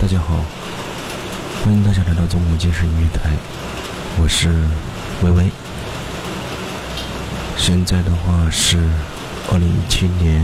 [0.00, 0.42] 大家好，
[1.62, 3.30] 欢迎大家来到中国健身音乐台，
[4.18, 4.48] 我是
[5.22, 5.50] 微微。
[7.58, 8.78] 现在的话是
[9.52, 10.42] 二零一七年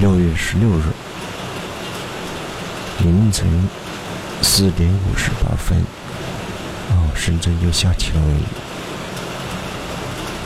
[0.00, 0.82] 六月十六日
[2.98, 3.48] 凌晨
[4.42, 5.78] 四点五十八分，
[6.90, 8.42] 哦，深圳又下起了雨，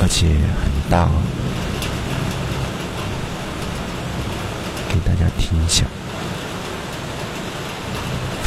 [0.00, 0.29] 而且
[0.62, 1.22] 很大哦，
[4.88, 5.84] 给大家听一下。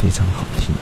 [0.00, 0.72] 非常好听。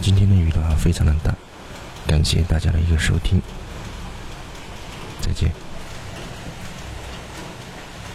[0.00, 1.34] 今天的雨的话非常的大
[2.06, 3.40] 感谢大家的一个收听
[5.20, 5.61] 再见。